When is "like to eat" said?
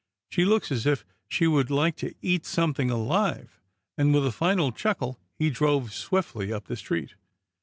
1.69-2.43